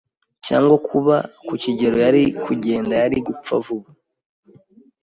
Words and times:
cyangwa 0.45 0.75
kuba 0.87 1.15
ku 1.45 1.53
kigero 1.63 1.95
yari 2.05 2.23
kugenda 2.43 2.93
yari 3.01 3.17
gupfa 3.27 3.53
vuba... 3.65 3.89